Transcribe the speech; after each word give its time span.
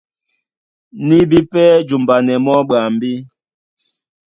Ní 1.07 1.17
bí 1.29 1.39
pɛ́ 1.51 1.67
jumbanɛ 1.87 2.33
mɔ́ 2.45 2.57
ɓwambí. 2.69 3.13